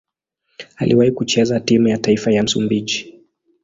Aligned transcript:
Aliwahi 0.75 1.11
kucheza 1.11 1.59
timu 1.59 1.87
ya 1.87 1.97
taifa 1.97 2.31
ya 2.31 2.43
Msumbiji. 2.43 3.19